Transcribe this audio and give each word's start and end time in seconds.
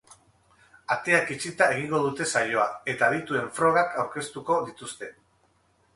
Ateak 0.95 1.33
itxita 1.35 1.67
egingo 1.75 1.99
dute 2.07 2.27
saioa, 2.35 2.65
eta 2.95 3.11
adituen 3.11 3.53
frogak 3.59 3.95
aurkeztuko 4.05 4.59
dituzte. 4.71 5.15